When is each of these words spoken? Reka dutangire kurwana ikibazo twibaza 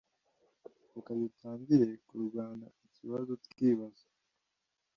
Reka 0.93 1.11
dutangire 1.21 1.87
kurwana 2.07 2.67
ikibazo 2.85 3.31
twibaza 3.45 4.05